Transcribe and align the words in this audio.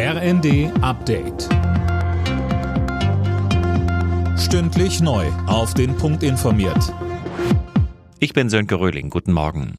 RND 0.00 0.70
Update. 0.80 1.48
Stündlich 4.38 5.00
neu. 5.00 5.26
Auf 5.48 5.74
den 5.74 5.96
Punkt 5.96 6.22
informiert. 6.22 6.94
Ich 8.20 8.32
bin 8.32 8.48
Sönke 8.48 8.78
Röhling. 8.78 9.10
Guten 9.10 9.32
Morgen. 9.32 9.74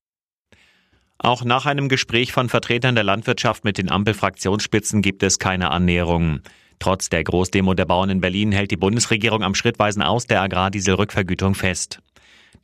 Auch 1.20 1.46
nach 1.46 1.66
einem 1.66 1.88
Gespräch 1.88 2.34
von 2.34 2.50
Vertretern 2.50 2.96
der 2.96 3.06
Landwirtschaft 3.06 3.64
mit 3.64 3.78
den 3.78 3.90
Ampelfraktionsspitzen 3.90 5.02
gibt 5.02 5.24
es 5.24 5.40
keine 5.40 5.72
Annäherung. 5.72 6.42
Trotz 6.80 7.08
der 7.08 7.24
Großdemo 7.24 7.74
der 7.74 7.86
Bauern 7.86 8.10
in 8.10 8.20
Berlin 8.20 8.52
hält 8.52 8.72
die 8.72 8.78
Bundesregierung 8.78 9.42
am 9.42 9.56
schrittweisen 9.56 10.02
Aus 10.02 10.28
der 10.28 10.42
Agrardieselrückvergütung 10.42 11.56
fest. 11.56 12.02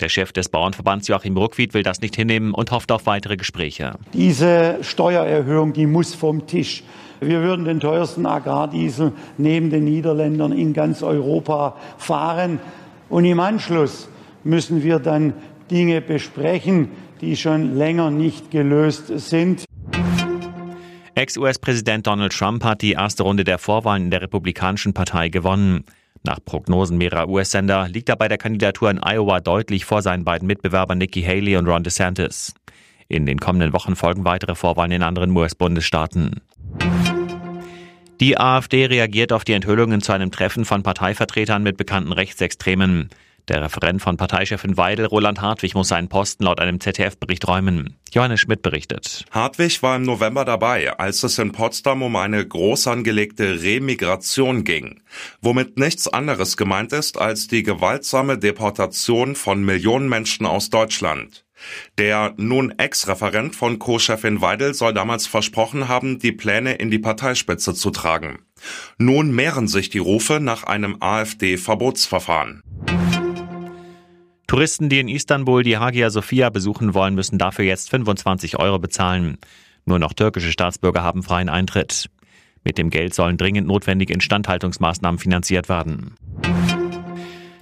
Der 0.01 0.09
Chef 0.09 0.33
des 0.33 0.49
Bauernverbands 0.49 1.07
Joachim 1.07 1.37
Ruckwied 1.37 1.73
will 1.73 1.83
das 1.83 2.01
nicht 2.01 2.17
hinnehmen 2.17 2.53
und 2.53 2.71
hofft 2.71 2.91
auf 2.91 3.05
weitere 3.05 3.37
Gespräche. 3.37 3.93
Diese 4.13 4.79
Steuererhöhung, 4.81 5.71
die 5.71 5.85
muss 5.85 6.13
vom 6.13 6.47
Tisch. 6.47 6.83
Wir 7.21 7.41
würden 7.41 7.63
den 7.63 7.79
teuersten 7.79 8.25
Agrardiesel 8.25 9.13
neben 9.37 9.69
den 9.69 9.85
Niederländern 9.85 10.51
in 10.51 10.73
ganz 10.73 11.01
Europa 11.01 11.77
fahren. 11.97 12.59
Und 13.07 13.23
im 13.23 13.39
Anschluss 13.39 14.09
müssen 14.43 14.83
wir 14.83 14.99
dann 14.99 15.33
Dinge 15.71 16.01
besprechen, 16.01 16.89
die 17.21 17.37
schon 17.37 17.77
länger 17.77 18.11
nicht 18.11 18.51
gelöst 18.51 19.07
sind. 19.07 19.63
Ex-US-Präsident 21.15 22.05
Donald 22.05 22.33
Trump 22.33 22.65
hat 22.65 22.81
die 22.81 22.91
erste 22.91 23.23
Runde 23.23 23.45
der 23.45 23.57
Vorwahlen 23.57 24.03
in 24.03 24.11
der 24.11 24.21
Republikanischen 24.21 24.93
Partei 24.93 25.29
gewonnen. 25.29 25.85
Nach 26.25 26.39
Prognosen 26.43 26.97
mehrerer 26.97 27.29
US-Sender 27.29 27.87
liegt 27.87 28.09
er 28.09 28.15
bei 28.15 28.27
der 28.27 28.39
Kandidatur 28.39 28.89
in 28.89 28.99
Iowa 28.99 29.41
deutlich 29.41 29.85
vor 29.85 30.01
seinen 30.01 30.23
beiden 30.23 30.47
Mitbewerbern 30.47 30.97
Nikki 30.97 31.21
Haley 31.21 31.55
und 31.55 31.67
Ron 31.67 31.83
DeSantis. 31.83 32.55
In 33.07 33.27
den 33.27 33.39
kommenden 33.39 33.73
Wochen 33.73 33.95
folgen 33.95 34.25
weitere 34.25 34.55
Vorwahlen 34.55 34.91
in 34.91 35.03
anderen 35.03 35.37
US-Bundesstaaten. 35.37 36.41
Die 38.19 38.39
AfD 38.39 38.87
reagiert 38.87 39.33
auf 39.33 39.43
die 39.43 39.53
Enthüllungen 39.53 40.01
zu 40.01 40.13
einem 40.13 40.31
Treffen 40.31 40.65
von 40.65 40.81
Parteivertretern 40.81 41.61
mit 41.61 41.77
bekannten 41.77 42.11
Rechtsextremen. 42.11 43.09
Der 43.47 43.61
Referent 43.61 44.01
von 44.01 44.17
Parteichefin 44.17 44.75
Weidel, 44.75 45.05
Roland 45.05 45.39
Hartwig, 45.39 45.75
muss 45.75 45.89
seinen 45.89 46.09
Posten 46.09 46.45
laut 46.45 46.59
einem 46.59 46.79
ZDF-Bericht 46.79 47.47
räumen. 47.47 47.95
Johannes 48.11 48.39
Schmidt 48.39 48.63
berichtet. 48.63 49.25
Hartwig 49.29 49.83
war 49.83 49.97
im 49.97 50.01
November 50.01 50.45
dabei, 50.45 50.97
als 50.97 51.21
es 51.21 51.37
in 51.37 51.51
Potsdam 51.51 52.01
um 52.01 52.15
eine 52.15 52.45
groß 52.45 52.87
angelegte 52.87 53.61
Remigration 53.61 54.63
ging, 54.63 55.01
womit 55.41 55.77
nichts 55.77 56.07
anderes 56.07 56.57
gemeint 56.57 56.91
ist 56.91 57.19
als 57.19 57.47
die 57.47 57.61
gewaltsame 57.61 58.39
Deportation 58.39 59.35
von 59.35 59.63
Millionen 59.63 60.09
Menschen 60.09 60.47
aus 60.47 60.71
Deutschland. 60.71 61.45
Der 61.97 62.33
nun 62.37 62.71
Ex-Referent 62.77 63.55
von 63.55 63.79
Co-Chefin 63.79 64.41
Weidel 64.41 64.73
soll 64.73 64.93
damals 64.93 65.27
versprochen 65.27 65.87
haben, 65.87 66.19
die 66.19 66.31
Pläne 66.31 66.73
in 66.73 66.91
die 66.91 66.99
Parteispitze 66.99 67.73
zu 67.73 67.91
tragen. 67.91 68.39
Nun 68.97 69.33
mehren 69.33 69.67
sich 69.67 69.89
die 69.89 69.99
Rufe 69.99 70.39
nach 70.39 70.63
einem 70.63 70.97
AfD-Verbotsverfahren. 70.99 72.63
Touristen, 74.47 74.89
die 74.89 74.99
in 74.99 75.07
Istanbul 75.07 75.63
die 75.63 75.77
Hagia 75.77 76.09
Sophia 76.09 76.49
besuchen 76.49 76.93
wollen, 76.93 77.15
müssen 77.15 77.37
dafür 77.39 77.65
jetzt 77.65 77.89
25 77.89 78.59
Euro 78.59 78.77
bezahlen. 78.77 79.37
Nur 79.85 79.99
noch 79.99 80.13
türkische 80.13 80.51
Staatsbürger 80.51 81.03
haben 81.03 81.23
freien 81.23 81.49
Eintritt. 81.49 82.09
Mit 82.63 82.77
dem 82.77 82.89
Geld 82.89 83.13
sollen 83.13 83.37
dringend 83.37 83.67
notwendige 83.67 84.13
Instandhaltungsmaßnahmen 84.13 85.19
finanziert 85.19 85.69
werden. 85.69 86.15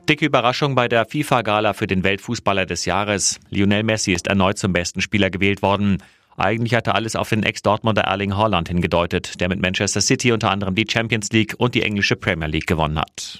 Dicke 0.10 0.26
Überraschung 0.26 0.76
bei 0.76 0.90
der 0.90 1.06
FIFA-Gala 1.06 1.74
für 1.74 1.88
den 1.88 2.04
Weltfußballer 2.04 2.66
des 2.66 2.84
Jahres. 2.86 3.40
Lionel 3.50 3.84
Messi 3.84 4.12
ist 4.12 4.28
erneut 4.28 4.58
zum 4.58 4.74
besten 4.74 5.02
Spieler 5.02 5.30
gewählt 5.30 5.62
worden. 5.62 6.04
Eigentlich 6.36 6.74
hatte 6.74 6.96
alles 6.96 7.16
auf 7.16 7.30
den 7.30 7.44
Ex-Dortmunder 7.44 8.04
Erling 8.04 8.36
Haaland 8.36 8.68
hingedeutet, 8.68 9.40
der 9.40 9.48
mit 9.48 9.62
Manchester 9.62 10.02
City 10.02 10.32
unter 10.32 10.52
anderem 10.52 10.76
die 10.76 10.88
Champions 10.90 11.32
League 11.32 11.56
und 11.58 11.76
die 11.76 11.84
englische 11.84 12.16
Premier 12.18 12.48
League 12.48 12.68
gewonnen 12.68 13.00
hat. 13.00 13.40